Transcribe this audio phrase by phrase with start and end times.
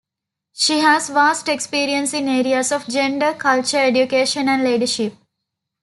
[0.53, 5.13] She has vast experience in areas of gender, culture, education and leadership.